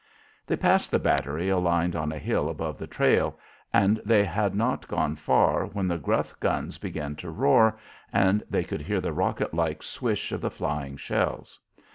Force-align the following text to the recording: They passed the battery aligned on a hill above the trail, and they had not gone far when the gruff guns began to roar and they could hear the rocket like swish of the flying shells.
They 0.47 0.55
passed 0.55 0.89
the 0.89 0.97
battery 0.97 1.49
aligned 1.49 1.95
on 1.95 2.11
a 2.11 2.17
hill 2.17 2.49
above 2.49 2.79
the 2.79 2.87
trail, 2.87 3.37
and 3.71 4.01
they 4.03 4.25
had 4.25 4.55
not 4.55 4.87
gone 4.87 5.15
far 5.15 5.67
when 5.67 5.87
the 5.87 5.99
gruff 5.99 6.33
guns 6.39 6.79
began 6.79 7.15
to 7.17 7.29
roar 7.29 7.77
and 8.11 8.41
they 8.49 8.63
could 8.63 8.81
hear 8.81 8.99
the 8.99 9.13
rocket 9.13 9.53
like 9.53 9.83
swish 9.83 10.31
of 10.31 10.41
the 10.41 10.49
flying 10.49 10.97
shells. 10.97 11.59